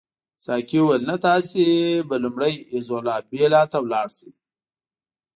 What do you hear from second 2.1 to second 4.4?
لومړی ایزولا بیلا ته ولاړ شئ.